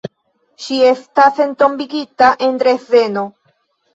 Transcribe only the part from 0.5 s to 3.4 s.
Ŝi estas entombigita en Dresdeno.